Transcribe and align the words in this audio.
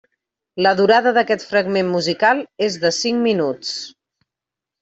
La 0.65 0.71
durada 0.79 1.11
d'aquest 1.17 1.45
fragment 1.51 1.93
musical 1.97 2.41
és 2.71 2.81
de 2.87 2.93
cinc 3.01 3.23
minuts. 3.29 3.79